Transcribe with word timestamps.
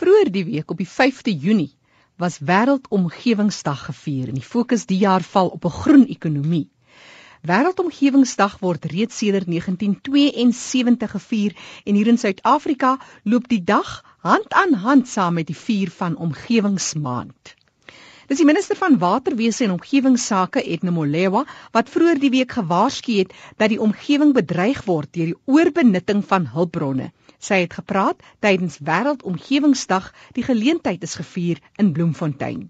Vroeger 0.00 0.30
die 0.32 0.44
week 0.44 0.70
op 0.72 0.78
die 0.80 0.88
5de 0.88 1.32
Junie 1.44 1.74
was 2.16 2.38
Wêreldomgewingsdag 2.50 3.80
gevier 3.88 4.30
en 4.30 4.38
die 4.38 4.46
fokus 4.52 4.86
die 4.88 4.96
jaar 5.02 5.20
val 5.32 5.50
op 5.56 5.66
'n 5.68 5.74
groen 5.80 6.06
ekonomie. 6.14 6.70
Wêreldomgewingsdag 7.50 8.54
word 8.62 8.84
reeds 8.92 9.18
sedert 9.18 9.46
1972 9.46 11.10
gevier 11.10 11.56
en 11.84 11.94
hier 11.94 12.06
in 12.06 12.18
Suid-Afrika 12.18 12.94
loop 13.24 13.48
die 13.48 13.60
dag 13.64 13.90
hand 14.24 14.48
aan 14.62 14.72
hand 14.72 15.08
saam 15.08 15.34
met 15.34 15.46
die 15.52 15.60
vier 15.66 15.90
van 15.90 16.16
Omgewingsmaand. 16.16 17.54
Dis 18.26 18.38
die 18.38 18.48
minister 18.48 18.76
van 18.76 18.98
Waterwese 18.98 19.64
en 19.64 19.76
Omgewingsake, 19.76 20.62
Edna 20.62 20.90
Molewa, 20.90 21.44
wat 21.72 21.90
vroeër 21.90 22.18
die 22.18 22.30
week 22.30 22.52
gewaarsku 22.52 23.18
het 23.18 23.36
dat 23.56 23.68
die 23.68 23.80
omgewing 23.80 24.32
bedreig 24.32 24.84
word 24.84 25.12
deur 25.12 25.34
die 25.34 25.40
oorbenutting 25.44 26.24
van 26.24 26.46
hulpbronne. 26.46 27.12
Sy 27.40 27.62
het 27.62 27.74
gepraat 27.78 28.22
tydens 28.44 28.78
Wêreldomgewingsdag, 28.84 30.10
die 30.36 30.44
geleentheid 30.44 31.02
is 31.02 31.16
gevier 31.20 31.62
in 31.80 31.92
Bloemfontein. 31.96 32.68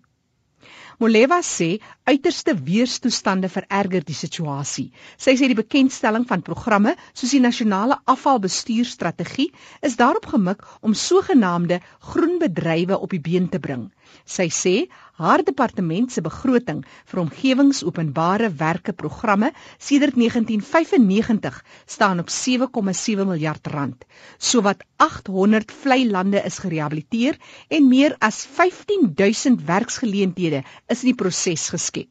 Molewa 1.01 1.39
sê 1.41 1.79
uiterste 2.05 2.53
weerstoestande 2.67 3.49
vererger 3.49 4.05
die 4.05 4.17
situasie. 4.19 4.91
Sy 5.17 5.33
sê 5.41 5.49
die 5.49 5.57
bekendstelling 5.57 6.27
van 6.29 6.43
programme 6.45 6.93
soos 7.15 7.33
die 7.33 7.41
nasionale 7.41 7.97
afvalbestuurstrategie 8.15 9.49
is 9.89 9.97
daarop 9.97 10.29
gemik 10.35 10.67
om 10.85 10.99
sogenaamde 11.05 11.81
groen 12.11 12.37
bedrywe 12.43 13.01
op 13.01 13.17
die 13.17 13.23
been 13.31 13.49
te 13.49 13.63
bring. 13.65 13.89
Sy 14.27 14.51
sê 14.53 14.75
haar 15.21 15.43
departement 15.47 16.13
se 16.13 16.23
begroting 16.25 16.81
vir 17.11 17.21
omgewingsopenbare 17.23 18.49
werke 18.63 18.93
programme 19.03 19.51
sedert 19.79 20.17
1995 20.19 21.59
staan 21.95 22.23
op 22.23 22.33
7,7 22.37 23.27
miljard 23.29 23.67
rand. 23.75 24.07
Sowat 24.39 24.83
800 24.97 25.73
vlei 25.83 26.01
lande 26.09 26.43
is 26.51 26.59
gerehabiliteer 26.65 27.39
en 27.69 27.89
meer 27.89 28.17
as 28.19 28.43
15000 28.59 29.65
werksgeleenthede 29.69 30.65
is 30.91 31.05
in 31.05 31.13
die 31.13 31.21
proses 31.25 31.69
geskep. 31.73 32.11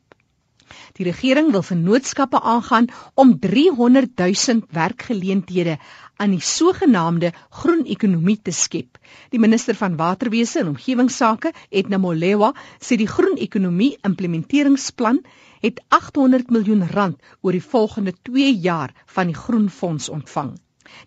Die 0.98 1.06
regering 1.06 1.50
wil 1.54 1.64
vennootskappe 1.66 2.40
aangaan 2.52 2.88
om 3.24 3.32
300 3.46 4.12
000 4.22 4.62
werkgeleenthede 4.78 5.78
aan 6.22 6.36
die 6.36 6.44
sogenaamde 6.44 7.32
groen 7.62 7.86
ekonomie 7.96 8.38
te 8.42 8.52
skep. 8.52 9.00
Die 9.34 9.40
minister 9.40 9.78
van 9.80 9.98
Waterwese 10.02 10.60
en 10.60 10.72
Omgewingsake, 10.74 11.54
Edna 11.70 11.98
Molewa, 11.98 12.54
sê 12.80 13.00
die 13.02 13.08
groen 13.08 13.38
ekonomie 13.38 13.96
implementeringsplan 14.12 15.24
het 15.64 15.82
800 16.00 16.52
miljoen 16.56 16.88
rand 16.94 17.32
oor 17.42 17.56
die 17.56 17.68
volgende 17.74 18.14
2 18.32 18.54
jaar 18.70 18.94
van 19.16 19.32
die 19.32 19.40
Groen 19.46 19.70
Fonds 19.70 20.10
ontvang. 20.10 20.58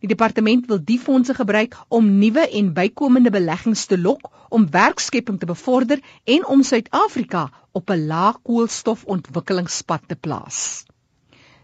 Die 0.00 0.10
departement 0.12 0.66
wil 0.70 0.80
die 0.84 0.98
fondse 0.98 1.34
gebruik 1.34 1.76
om 1.88 2.12
nuwe 2.18 2.46
en 2.60 2.72
bykomende 2.76 3.30
beleggings 3.30 3.86
te 3.86 3.98
lok, 3.98 4.30
om 4.48 4.70
werkskepping 4.70 5.38
te 5.40 5.50
bevorder 5.54 6.00
en 6.24 6.46
om 6.46 6.62
Suid-Afrika 6.62 7.48
op 7.72 7.90
'n 7.90 8.06
lae 8.06 8.32
koolstofontwikkelingspad 8.42 10.08
te 10.08 10.16
plaas 10.16 10.64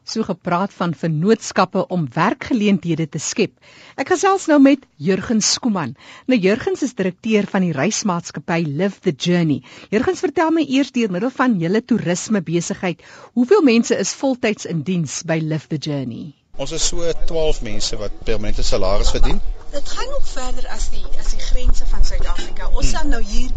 so 0.08 0.24
gepraat 0.24 0.72
van 0.72 0.94
vennootskappe 0.94 1.86
om 1.86 2.06
werkgeleenthede 2.14 3.08
te 3.08 3.20
skep. 3.20 3.52
Ek 4.00 4.14
gesels 4.14 4.48
nou 4.50 4.58
met 4.62 4.86
Jurgen 4.96 5.42
Skooman. 5.44 5.94
Nou 6.26 6.40
Jurgen 6.40 6.78
is 6.80 6.96
direkteur 6.96 7.48
van 7.52 7.66
die 7.66 7.74
reismaatskappy 7.76 8.62
Live 8.66 9.04
the 9.04 9.12
Journey. 9.12 9.62
Jurgen, 9.92 10.16
vertel 10.16 10.54
my 10.56 10.64
eers 10.64 10.92
deur 10.96 11.12
middel 11.12 11.34
van 11.34 11.58
julle 11.60 11.84
toerisme 11.84 12.42
besigheid, 12.42 13.04
hoeveel 13.36 13.64
mense 13.68 13.96
is 13.96 14.16
voltyds 14.16 14.68
in 14.68 14.82
diens 14.82 15.22
by 15.28 15.40
Live 15.44 15.68
the 15.68 15.76
Journey? 15.90 16.37
Ons 16.58 16.72
is 16.74 16.86
so 16.90 17.12
12 17.30 17.60
mense 17.62 17.96
wat 18.00 18.14
permanente 18.26 18.62
salaris 18.66 19.10
verdien. 19.14 19.40
Dit 19.70 19.88
gaan 19.88 20.08
nog 20.10 20.24
verder 20.28 20.64
as 20.74 20.88
die 20.90 21.04
as 21.20 21.28
die 21.34 21.44
grense 21.50 21.86
van 21.86 22.04
Suid-Afrika. 22.04 22.66
Ons 22.66 22.78
hmm. 22.80 22.88
staan 22.88 23.12
nou 23.14 23.22
hier 23.22 23.52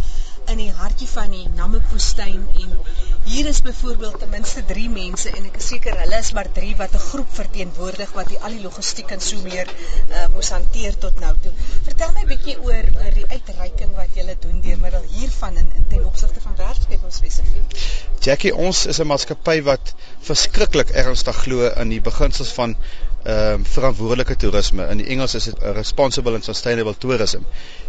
in 0.52 0.60
die 0.62 0.72
hartjie 0.76 1.08
van 1.10 1.34
die 1.34 1.48
Namibwoestyn 1.56 2.44
en 2.62 2.76
hier 3.24 3.48
is 3.50 3.62
byvoorbeeld 3.66 4.20
ten 4.20 4.30
minste 4.34 4.64
3 4.66 4.90
mense 4.90 5.30
en 5.30 5.46
ek 5.50 5.58
is 5.62 5.68
seker 5.72 5.98
hulle 6.02 6.20
is 6.26 6.32
maar 6.38 6.50
3 6.60 6.72
wat 6.80 6.96
'n 6.98 7.04
groep 7.08 7.34
verteenwoordig 7.40 8.14
wat 8.18 8.30
die 8.34 8.40
al 8.40 8.58
die 8.58 8.64
logistiek 8.64 9.14
en 9.18 9.22
so 9.22 9.42
meer 9.46 9.70
uh, 9.70 10.28
moes 10.36 10.50
hanteer 10.54 10.98
tot 11.06 11.20
nou 11.26 11.34
toe. 11.46 11.54
Vertel 11.90 12.14
my 12.18 12.26
'n 12.26 12.32
bietjie 12.34 12.58
oor 12.60 12.90
oor 13.02 13.14
die 13.18 13.28
uitreiking 13.30 13.94
wat 13.98 14.18
julle 14.22 14.38
doen 14.46 14.62
deur 14.62 14.82
middel 14.86 15.06
hiervan 15.18 15.58
in, 15.58 15.70
in 15.82 15.86
ten 15.90 16.06
opsigte 16.06 16.42
van 16.42 16.58
werkskeping 16.58 17.14
spesifiek. 17.14 17.78
Jackie, 18.22 18.56
ons 18.56 18.86
is 18.86 19.00
'n 19.00 19.08
maatskappy 19.14 19.62
wat 19.70 19.96
verskriklik 20.22 20.90
ernstig 20.90 21.38
glo 21.44 21.70
in 21.70 21.94
die 21.94 22.02
beginsels 22.02 22.52
van 22.58 22.76
ehm 23.22 23.62
um, 23.62 23.66
verantwoordelike 23.66 24.36
toerisme. 24.42 24.88
In 24.90 24.98
die 24.98 25.06
Engels 25.14 25.36
is 25.38 25.46
dit 25.46 25.60
responsible 25.78 26.34
and 26.34 26.44
sustainable 26.44 26.96
tourism. 26.98 27.44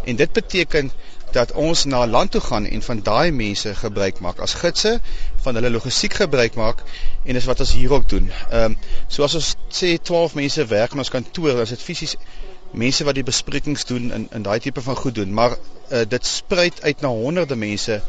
En 0.04 0.16
dit 0.16 0.32
beteken 0.32 0.90
dat 1.32 1.52
ons 1.52 1.84
na 1.84 2.06
land 2.06 2.30
toe 2.30 2.40
gaan 2.40 2.66
en 2.66 2.82
van 2.82 3.00
daai 3.02 3.32
mense 3.32 3.74
gebruik 3.74 4.20
maak 4.20 4.42
as 4.44 4.54
gidse, 4.60 4.98
van 5.44 5.54
hulle 5.54 5.70
logistiek 5.70 6.14
gebruik 6.20 6.54
maak 6.54 6.82
en 7.24 7.32
dis 7.32 7.48
wat 7.48 7.60
ons 7.64 7.72
hier 7.72 7.92
ook 7.92 8.08
doen. 8.08 8.30
Ehm 8.50 8.64
um, 8.64 8.78
so 9.08 9.24
as 9.24 9.34
ons 9.40 9.54
sê 9.80 9.96
12 10.02 10.34
mense 10.34 10.66
werk 10.66 10.92
in 10.92 11.04
ons 11.04 11.14
kantoor, 11.16 11.54
dan 11.54 11.64
is 11.64 11.76
dit 11.76 11.86
fisies 11.88 12.16
mense 12.72 13.04
wat 13.04 13.16
die 13.16 13.24
besprekings 13.24 13.84
doen 13.88 14.12
in 14.12 14.28
in 14.32 14.44
daai 14.44 14.58
tipe 14.60 14.84
van 14.84 14.96
goed 14.96 15.14
doen, 15.14 15.32
maar 15.32 15.56
uh, 15.56 16.04
dit 16.08 16.26
spruit 16.26 16.82
uit 16.82 17.00
na 17.00 17.08
honderde 17.08 17.56
mense. 17.56 18.02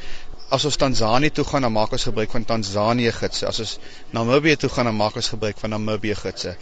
As 0.50 0.66
ons 0.66 0.76
Tansanië 0.78 1.32
toe 1.32 1.46
gaan, 1.46 1.62
dan 1.62 1.72
maak 1.72 1.92
ons 1.92 2.04
gebruik 2.10 2.32
van 2.32 2.46
Tansanië 2.46 3.12
gidse. 3.12 3.48
As 3.48 3.60
ons 3.60 3.78
Namibië 4.12 4.56
toe 4.56 4.70
gaan, 4.70 4.86
dan 4.92 4.96
maak 4.96 5.16
ons 5.16 5.30
gebruik 5.36 5.58
van 5.58 5.70
Namibië 5.70 6.16
gidse 6.16 6.58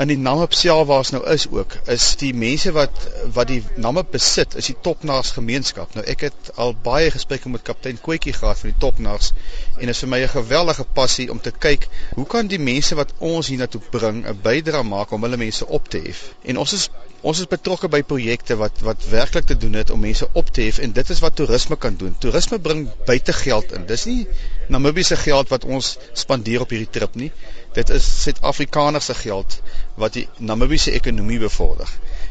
in 0.00 0.08
die 0.08 0.16
Namib 0.16 0.54
self 0.56 0.86
waar 0.88 1.02
ons 1.02 1.10
nou 1.12 1.20
is 1.28 1.44
ook 1.52 1.74
is 1.92 2.04
die 2.20 2.30
mense 2.42 2.70
wat 2.72 3.02
wat 3.36 3.50
die 3.50 3.58
Namib 3.84 4.08
besit 4.14 4.54
is 4.60 4.70
die 4.70 4.76
topnaars 4.86 5.32
gemeenskap. 5.36 5.92
Nou 5.96 6.04
ek 6.08 6.24
het 6.28 6.50
al 6.64 6.72
baie 6.86 7.10
gesprekke 7.12 7.52
met 7.52 7.66
kaptein 7.66 8.00
Koetjie 8.00 8.32
gehad 8.36 8.62
van 8.62 8.72
die 8.72 8.80
topnaars 8.84 9.32
en 9.76 9.92
is 9.92 10.00
vir 10.04 10.12
my 10.14 10.20
'n 10.24 10.32
geweldige 10.32 10.86
passie 11.00 11.28
om 11.34 11.40
te 11.40 11.52
kyk 11.66 11.88
hoe 12.16 12.26
kan 12.26 12.48
die 12.48 12.62
mense 12.70 12.96
wat 12.96 13.12
ons 13.18 13.52
hiernatoe 13.52 13.82
bring 13.90 14.24
'n 14.24 14.40
bydrae 14.42 14.82
maak 14.82 15.12
om 15.12 15.22
hulle 15.28 15.36
mense 15.36 15.66
op 15.66 15.88
te 15.88 16.00
hef. 16.06 16.34
En 16.44 16.56
ons 16.64 16.72
is 16.72 16.88
ons 17.20 17.40
is 17.40 17.46
betrokke 17.46 17.88
by 17.88 18.02
projekte 18.02 18.56
wat 18.56 18.80
wat 18.80 19.04
werklik 19.10 19.46
te 19.46 19.56
doen 19.56 19.76
het 19.82 19.90
om 19.90 20.00
mense 20.00 20.28
op 20.32 20.48
te 20.48 20.62
hef 20.62 20.78
en 20.78 20.92
dit 20.92 21.10
is 21.10 21.20
wat 21.20 21.36
toerisme 21.36 21.76
kan 21.76 21.96
doen. 21.96 22.16
Toerisme 22.18 22.58
bring 22.58 22.88
buitegeld 23.04 23.72
in. 23.72 23.86
Dis 23.86 24.04
nie 24.04 24.26
Namibiese 24.70 25.16
geld 25.18 25.50
wat 25.50 25.64
ons 25.64 25.96
spandeer 26.12 26.62
op 26.64 26.70
hierdie 26.70 26.90
trip 26.90 27.16
nie. 27.18 27.30
Dit 27.74 27.90
is 27.94 28.06
Suid-Afrikaanse 28.22 29.14
geld 29.18 29.60
wat 29.98 30.14
die 30.18 30.28
Namibiese 30.38 30.94
ekonomie 30.98 31.40
bevorder. 31.42 31.90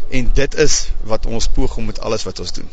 En 0.09 0.31
dit 0.33 0.55
is 0.55 0.79
wat 1.11 1.25
ons 1.25 1.51
poog 1.55 1.77
om 1.77 1.91
met 1.91 1.99
alles 1.99 2.23
wat 2.27 2.39
ons 2.39 2.55
doen. 2.55 2.69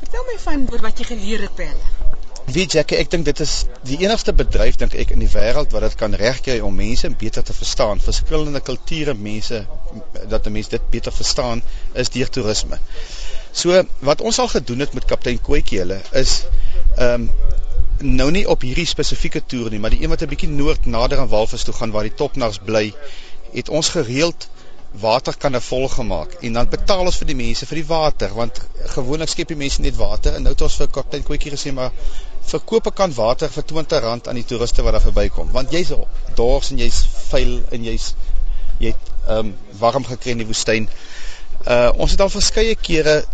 Vertel 0.00 0.26
my 0.28 0.36
van 0.44 0.68
oor 0.72 0.84
wat 0.84 1.00
jy 1.00 1.12
geleer 1.14 1.48
het 1.48 1.56
by 1.56 1.70
hulle. 1.72 2.10
Wie 2.50 2.64
Jackie, 2.66 2.96
ek 2.98 3.10
dink 3.12 3.26
dit 3.28 3.40
is 3.44 3.52
die 3.86 4.00
enigste 4.02 4.32
bedryf 4.34 4.78
dink 4.80 4.94
ek 4.98 5.12
in 5.14 5.20
die 5.22 5.30
wêreld 5.30 5.74
wat 5.74 5.84
dit 5.86 5.96
kan 6.00 6.16
regkry 6.18 6.56
om 6.66 6.74
mense 6.74 7.10
beter 7.20 7.44
te 7.46 7.54
verstaan, 7.54 8.00
verskillende 8.02 8.62
kulture 8.64 9.14
mense 9.14 9.60
dat 10.32 10.46
'n 10.46 10.52
mens 10.52 10.68
dit 10.72 10.88
beter 10.90 11.12
verstaan 11.12 11.62
is 11.94 12.10
deur 12.16 12.28
toerisme. 12.28 12.80
So 13.52 13.84
wat 14.00 14.20
ons 14.20 14.38
al 14.38 14.48
gedoen 14.48 14.82
het 14.86 14.94
met 14.94 15.04
kaptein 15.04 15.40
Koetjie 15.40 15.78
hulle 15.84 16.00
is 16.12 16.42
ehm 16.96 17.28
um, 17.28 17.30
nou 18.02 18.30
nie 18.30 18.46
op 18.48 18.62
hierdie 18.64 18.86
spesifieke 18.88 19.42
toer 19.46 19.70
nie, 19.70 19.80
maar 19.80 19.90
die 19.94 20.02
een 20.02 20.10
wat 20.12 20.22
'n 20.22 20.28
bietjie 20.28 20.48
noord 20.48 20.86
nader 20.86 21.18
aan 21.18 21.28
Walvis 21.28 21.62
toe 21.64 21.74
gaan 21.74 21.90
waar 21.90 22.08
die 22.08 22.14
topnars 22.14 22.58
bly, 22.58 22.92
het 23.52 23.68
ons 23.68 23.88
gereeld 23.88 24.48
water 24.92 25.36
kan 25.36 25.60
vol 25.60 25.88
gemaak 25.88 26.32
en 26.42 26.52
dan 26.52 26.68
betaal 26.68 27.06
ons 27.06 27.16
vir 27.16 27.26
die 27.26 27.36
mense 27.38 27.66
vir 27.66 27.78
die 27.78 27.86
water 27.86 28.32
want 28.34 28.60
gewoonlik 28.94 29.28
skep 29.28 29.48
die 29.48 29.56
mense 29.56 29.80
net 29.80 29.96
water. 29.96 30.34
En 30.34 30.42
nou 30.42 30.52
het 30.52 30.62
ons 30.62 30.76
vir 30.76 30.88
kaptein 30.88 31.22
Koetjie 31.22 31.52
gesê 31.52 31.72
maar 31.72 31.92
verkoop 32.42 32.86
'n 32.86 32.94
kan 32.94 33.14
water 33.14 33.48
vir 33.48 33.62
R20 33.62 34.28
aan 34.28 34.34
die 34.34 34.44
toeriste 34.44 34.82
wat 34.82 34.92
daar 34.92 35.06
verbykom. 35.06 35.52
Want 35.52 35.70
jy's 35.70 35.92
dors 36.34 36.70
en 36.70 36.78
jy's 36.78 37.06
vuil 37.30 37.62
en 37.70 37.84
jy's 37.84 38.14
jy 38.78 38.88
het 38.88 39.06
ehm 39.28 39.38
um, 39.38 39.54
warm 39.78 40.04
gekry 40.04 40.30
in 40.30 40.38
die 40.38 40.46
woestyn. 40.46 40.88
Uh 41.66 41.92
ons 41.96 42.10
het 42.10 42.20
al 42.20 42.30
verskeie 42.32 42.74
kere 42.74 43.24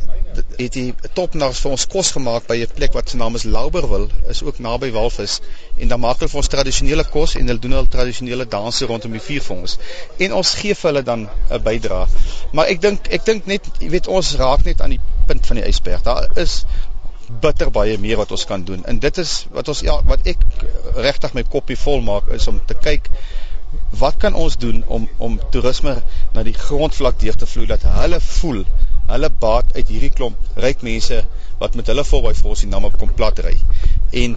het 0.57 0.77
die 0.77 0.95
topnars 1.17 1.61
vir 1.65 1.75
ons 1.75 1.87
kos 1.93 2.11
gemaak 2.17 2.47
by 2.49 2.57
'n 2.65 2.75
plek 2.79 2.95
wat 2.97 3.11
se 3.11 3.17
naam 3.17 3.35
is 3.35 3.45
Lauberwil, 3.45 4.09
is 4.29 4.43
ook 4.43 4.59
naby 4.59 4.91
Walvis 4.93 5.41
en 5.77 5.89
dan 5.89 6.01
maak 6.01 6.19
hulle 6.19 6.31
vir 6.33 6.41
ons 6.43 6.49
tradisionele 6.55 7.05
kos 7.05 7.37
en 7.37 7.47
hulle 7.47 7.61
doen 7.61 7.77
hulle 7.79 7.93
tradisionele 7.97 8.47
danse 8.49 8.87
rondom 8.87 9.13
die 9.13 9.21
vuur 9.21 9.43
vir 9.43 9.57
ons. 9.57 9.79
En 10.19 10.33
ons 10.33 10.55
gee 10.55 10.75
vir 10.75 10.91
hulle 10.91 11.03
dan 11.03 11.29
'n 11.51 11.63
bydrae. 11.63 12.07
Maar 12.53 12.67
ek 12.67 12.81
dink 12.81 13.09
ek 13.13 13.25
dink 13.25 13.47
net, 13.47 13.71
jy 13.81 13.91
weet 13.91 14.07
ons 14.07 14.35
raak 14.35 14.65
net 14.65 14.81
aan 14.81 14.91
die 14.91 15.01
punt 15.27 15.47
van 15.47 15.57
die 15.57 15.67
ysberg. 15.69 16.03
Daar 16.03 16.29
is 16.37 16.65
bitter 17.41 17.71
baie 17.71 17.99
meer 17.99 18.17
wat 18.17 18.31
ons 18.31 18.45
kan 18.45 18.65
doen. 18.65 18.85
En 18.85 18.99
dit 18.99 19.19
is 19.19 19.47
wat 19.51 19.69
ons 19.69 19.81
ja, 19.81 20.01
wat 20.05 20.27
ek 20.27 20.39
regtig 20.95 21.35
my 21.35 21.43
koppie 21.43 21.77
vol 21.77 22.01
maak 22.01 22.29
is 22.29 22.47
om 22.47 22.61
te 22.67 22.75
kyk 22.75 23.11
wat 23.99 24.17
kan 24.17 24.35
ons 24.35 24.57
doen 24.57 24.85
om 24.87 25.09
om 25.19 25.41
toerisme 25.51 25.97
na 26.35 26.43
die 26.43 26.55
grondvlak 26.55 27.19
deur 27.21 27.35
te 27.35 27.47
vloei 27.47 27.67
dat 27.67 27.83
hulle 27.83 28.21
voel 28.21 28.65
hulle 29.11 29.31
baat 29.43 29.75
uit 29.77 29.89
hierdie 29.89 30.13
klomp 30.15 30.61
ryk 30.67 30.83
mense 30.87 31.23
wat 31.61 31.77
met 31.79 31.89
hulle 31.93 32.05
volby 32.05 32.33
vir 32.37 32.53
ons 32.53 32.63
die 32.65 32.71
naam 32.71 32.89
op 32.89 32.99
kom 33.01 33.13
plat 33.17 33.39
ry. 33.45 33.55
En 34.25 34.37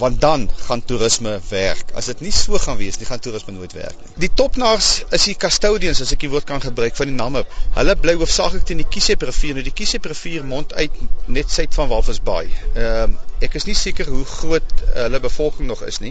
want 0.00 0.20
dan 0.20 0.50
gaan 0.56 0.84
toerisme 0.84 1.40
werk. 1.48 1.92
As 1.94 2.08
dit 2.08 2.20
nie 2.24 2.32
so 2.32 2.58
gaan 2.58 2.78
wees 2.80 2.96
nie, 2.98 3.06
gaan 3.06 3.20
toerisme 3.20 3.52
nooit 3.52 3.74
werk 3.76 3.96
nie. 4.00 4.12
Die 4.24 4.30
topnaars 4.34 4.88
is 5.16 5.26
die 5.28 5.36
custodians 5.44 6.00
as 6.00 6.14
ek 6.16 6.24
die 6.24 6.30
woord 6.32 6.48
kan 6.48 6.62
gebruik 6.64 6.96
van 6.96 7.10
die 7.10 7.16
Namib. 7.16 7.50
Hulle 7.76 7.96
bly 8.00 8.16
hoofsaaklik 8.22 8.64
teen 8.68 8.80
die 8.80 8.88
Kiesep 8.88 9.26
rivier. 9.28 9.58
Nou 9.58 9.64
die 9.66 9.74
Kiesep 9.76 10.08
rivier 10.10 10.46
mond 10.48 10.72
uit 10.78 10.96
net 11.28 11.52
suid 11.52 11.76
van 11.76 11.90
Walvis 11.92 12.22
Bay. 12.24 12.48
Ehm 12.72 13.18
uh, 13.18 13.26
ek 13.40 13.54
is 13.56 13.64
nie 13.64 13.76
seker 13.76 14.08
hoe 14.12 14.24
groot 14.28 14.72
uh, 14.82 15.06
hulle 15.06 15.20
bevolking 15.24 15.64
nog 15.70 15.80
is 15.86 15.96
nie, 16.04 16.10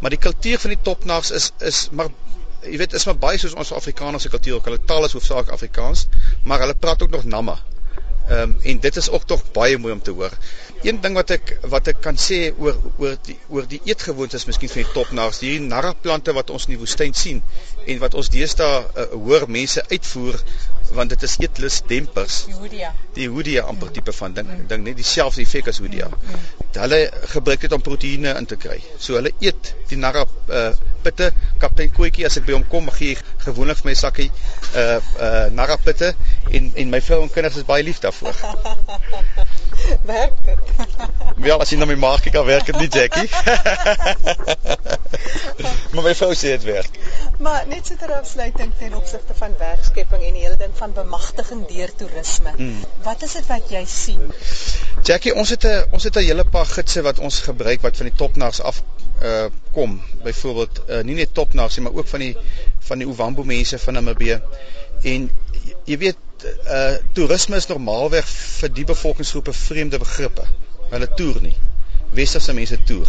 maar 0.00 0.14
die 0.14 0.20
kultuur 0.20 0.60
van 0.62 0.72
die 0.72 0.78
topnaars 0.80 1.30
is 1.36 1.50
is 1.60 1.82
maar 1.92 2.08
jy 2.64 2.78
weet 2.80 2.96
is 2.98 3.06
maar 3.08 3.18
baie 3.26 3.38
soos 3.42 3.54
ons 3.58 3.74
Afrikaners 3.76 4.26
se 4.26 4.32
kultuur. 4.32 4.62
Hulle 4.64 4.80
taal 4.86 5.08
is 5.08 5.14
hoofsaaklik 5.16 5.52
Afrikaans, 5.54 6.06
maar 6.44 6.62
hulle 6.64 6.78
praat 6.78 7.02
ook 7.02 7.14
nog 7.14 7.24
Nama. 7.24 7.58
Ehm 8.28 8.42
um, 8.42 8.56
en 8.62 8.80
dit 8.80 8.96
is 8.96 9.08
ook 9.10 9.24
tog 9.26 9.40
baie 9.52 9.78
mooi 9.78 9.92
om 9.92 10.02
te 10.02 10.10
hoor. 10.10 10.30
Een 10.82 11.00
ding 11.00 11.14
wat 11.18 11.30
ek 11.34 11.56
wat 11.70 11.88
ek 11.90 11.98
kan 12.04 12.18
sê 12.18 12.38
oor 12.58 12.78
oor 12.98 13.16
die 13.26 13.34
oor 13.48 13.66
die 13.66 13.80
eetgewoontes 13.84 14.46
miskien 14.46 14.70
van 14.70 14.84
die 14.84 14.92
topnaars, 14.94 15.40
hierdie 15.42 15.66
narraplante 15.66 16.34
wat 16.36 16.50
ons 16.50 16.68
in 16.68 16.76
die 16.76 16.78
woestyn 16.78 17.14
sien 17.18 17.42
en 17.86 17.98
wat 17.98 18.14
ons 18.14 18.30
deesdae 18.30 18.78
uh, 18.78 19.08
hoor 19.26 19.48
mense 19.50 19.82
uitvoer 19.90 20.38
want 20.96 21.10
dit 21.14 21.22
is 21.26 21.36
eetlus 21.40 21.80
dempers. 21.88 22.38
Die 22.46 22.54
hoedia. 22.54 22.92
Die 23.16 23.28
hoedia 23.32 23.66
amper 23.66 23.88
mm. 23.88 23.94
tipe 23.98 24.14
van 24.14 24.34
ding. 24.36 24.50
Ek 24.54 24.64
dink 24.70 24.86
net 24.86 24.98
dieselfde 25.00 25.42
effek 25.42 25.70
as 25.72 25.80
hoedia. 25.82 26.08
Mm. 26.12 26.32
Mm. 26.38 26.64
Hulle 26.78 27.00
gebruik 27.34 27.66
dit 27.66 27.74
om 27.74 27.84
proteïene 27.84 28.36
in 28.38 28.48
te 28.50 28.58
kry. 28.60 28.78
So 28.98 29.18
hulle 29.18 29.32
eet 29.42 29.74
die 29.90 29.98
narra 29.98 30.26
uh, 30.48 30.68
pitte. 31.02 31.30
Kaptein 31.62 31.92
Kootjie 31.94 32.26
as 32.28 32.38
ek 32.40 32.46
by 32.48 32.56
hom 32.56 32.66
kom, 32.70 32.90
gee 32.96 33.14
hy 33.14 33.44
gewoonlik 33.44 33.80
vir 33.82 33.90
my 33.90 33.96
sakkie 33.98 34.28
uh 34.78 34.98
uh 35.18 35.46
narra 35.54 35.76
pitte 35.84 36.12
en 36.50 36.70
en 36.76 36.92
my 36.94 37.00
vrou 37.04 37.22
en 37.24 37.32
kinders 37.32 37.58
is 37.60 37.68
baie 37.68 37.84
lief 37.86 38.00
daarvoor. 38.04 38.34
werk 40.12 40.38
dit? 40.46 40.58
Ja, 41.42 41.56
as 41.58 41.72
jy 41.72 41.78
na 41.80 41.86
my 41.88 41.96
maag 41.98 42.20
kyk, 42.22 42.36
dan 42.36 42.46
werk 42.46 42.68
dit 42.68 42.76
nie, 42.78 42.88
Jackie. 42.92 43.26
maar 45.92 46.04
my 46.04 46.12
vrou 46.14 46.30
sê 46.38 46.52
dit 46.54 46.66
werk. 46.68 47.00
Maar 47.42 47.66
net 47.66 47.86
so 47.86 47.96
ter 47.98 48.12
afsluiting 48.14 48.72
ten 48.78 48.94
opsigte 48.94 49.34
van 49.34 49.54
werkskepping 49.58 50.22
en 50.22 50.36
die 50.36 50.42
hele 50.44 50.56
ding 50.60 50.74
van 50.78 50.92
bemagtiging 50.94 51.64
deur 51.66 51.90
toerisme. 51.98 52.52
Hmm. 52.56 52.84
Wat 53.02 53.22
is 53.26 53.32
dit 53.38 53.48
wat 53.50 53.72
jy 53.74 53.82
sien? 53.90 54.28
Jackie, 55.02 55.34
ons 55.34 55.50
het 55.50 55.66
'n 55.66 55.84
ons 55.90 56.04
het 56.04 56.16
'n 56.16 56.26
hele 56.26 56.44
paar 56.44 56.66
gidse 56.66 57.02
wat 57.02 57.18
ons 57.18 57.40
gebruik 57.48 57.80
wat 57.82 57.96
van 57.96 58.06
die 58.06 58.16
topnaars 58.16 58.60
af 58.60 58.82
uh 59.22 59.46
kom. 59.72 60.00
Byvoorbeeld 60.22 60.80
uh 60.88 61.02
nie 61.02 61.14
net 61.14 61.34
topnaars 61.34 61.76
nie, 61.76 61.84
maar 61.84 61.98
ook 61.98 62.08
van 62.08 62.20
die 62.20 62.36
van 62.78 62.98
die 62.98 63.08
Ovambo 63.08 63.44
mense 63.44 63.78
van 63.78 63.94
Namibië. 63.94 64.40
En 65.02 65.30
jy 65.84 65.98
weet 65.98 66.16
uh 66.66 66.94
toerisme 67.12 67.56
is 67.56 67.66
normaalweg 67.66 68.26
vir 68.28 68.72
die 68.72 68.84
bevolkingsgroepe 68.84 69.52
vreemde 69.52 69.98
begrippe. 69.98 70.46
Hulle 70.90 71.14
toer 71.14 71.40
nie. 71.40 71.56
Westerse 72.12 72.52
mense 72.52 72.78
toer. 72.88 73.08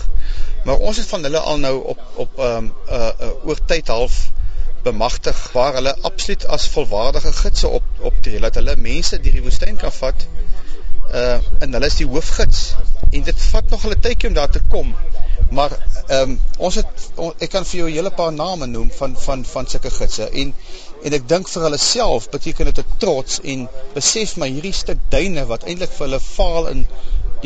Maar 0.63 0.77
ons 0.77 0.97
het 0.97 1.07
van 1.07 1.23
hulle 1.23 1.39
al 1.39 1.59
nou 1.59 1.75
op 1.93 1.99
op 2.25 2.39
um 2.39 2.71
uh, 2.89 3.09
uh 3.27 3.31
oor 3.47 3.59
tyd 3.65 3.87
half 3.87 4.31
bemagtig 4.83 5.51
waar 5.51 5.73
hulle 5.79 5.95
absoluut 6.01 6.45
as 6.45 6.67
volwaardige 6.67 7.33
gidse 7.33 7.67
op 7.67 7.83
optree 7.99 8.39
dat 8.39 8.55
hulle 8.59 8.75
mense 8.75 9.19
deur 9.19 9.37
die 9.39 9.43
woestyn 9.45 9.79
kan 9.79 9.95
vat. 9.99 10.27
Uh 11.11 11.39
en 11.59 11.75
hulle 11.77 11.91
is 11.91 11.99
die 12.01 12.07
hoofgids 12.07 12.63
en 13.11 13.23
dit 13.29 13.43
vat 13.51 13.69
nog 13.69 13.85
'n 13.85 13.99
tydjie 14.07 14.29
om 14.29 14.39
daar 14.39 14.51
te 14.51 14.61
kom. 14.69 14.95
Maar 15.49 15.71
ehm 16.07 16.29
um, 16.29 16.39
ons 16.57 16.75
het 16.75 17.09
on, 17.15 17.33
ek 17.37 17.49
kan 17.49 17.65
vir 17.65 17.79
jou 17.79 17.89
'n 17.89 17.93
hele 17.93 18.11
paar 18.11 18.33
name 18.33 18.67
noem 18.67 18.91
van 18.91 19.17
van 19.25 19.45
van 19.45 19.67
sulke 19.67 19.91
gidse 19.97 20.29
en 20.29 20.53
en 21.03 21.13
ek 21.13 21.27
dink 21.29 21.49
vir 21.49 21.63
hulle 21.67 21.77
self 21.77 22.29
beteken 22.35 22.71
dit 22.71 22.79
'n 22.79 22.97
trots 23.03 23.39
en 23.53 23.67
besef 23.93 24.35
my 24.37 24.49
hierdie 24.49 24.77
stuk 24.79 24.99
duine 25.09 25.45
wat 25.51 25.63
eintlik 25.63 25.93
vir 25.97 26.07
hulle 26.07 26.19
faal 26.19 26.67
in 26.67 26.87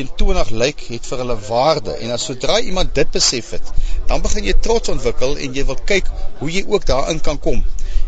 20 0.06 0.50
lyk 0.50 0.84
het 0.92 1.06
vir 1.10 1.18
hulle 1.24 1.38
waarde. 1.48 1.96
En 1.98 2.12
as 2.12 2.26
sodra 2.30 2.60
iemand 2.60 2.94
dit 2.96 3.12
besef 3.12 3.50
het 3.56 3.72
dan 4.08 4.22
begin 4.22 4.46
jy 4.48 4.54
trots 4.64 4.90
ontwikkel 4.94 5.36
en 5.38 5.56
jy 5.58 5.66
wil 5.68 5.80
kyk 5.90 6.12
hoe 6.40 6.52
jy 6.52 6.64
ook 6.68 6.86
daarin 6.86 7.20
kan 7.22 7.40
kom. 7.40 7.64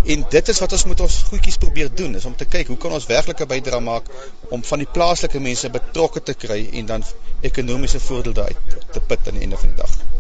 En 0.06 0.26
dit 0.36 0.52
is 0.54 0.62
wat 0.64 0.76
ons 0.78 0.86
moet 0.92 1.02
ons 1.08 1.18
goedjies 1.32 1.58
probeer 1.58 1.90
doen 1.96 2.16
is 2.16 2.26
om 2.26 2.36
te 2.36 2.48
kyk 2.48 2.72
hoe 2.72 2.78
kan 2.78 2.96
ons 2.96 3.10
werklike 3.10 3.50
bydrae 3.50 3.84
maak 3.84 4.08
om 4.50 4.64
van 4.64 4.86
die 4.86 4.92
plaaslike 5.00 5.44
mense 5.44 5.74
betrokke 5.76 6.24
te 6.24 6.38
kry 6.46 6.62
en 6.82 6.94
dan 6.94 7.04
ekonomiese 7.42 8.00
voordeel 8.00 8.40
daaruit 8.40 8.80
te 8.96 9.04
put 9.12 9.28
aan 9.28 9.40
die 9.42 9.48
einde 9.48 9.60
van 9.60 9.76
die 9.76 9.82
dag 9.84 10.19